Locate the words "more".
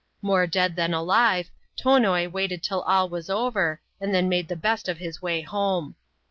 0.23-0.47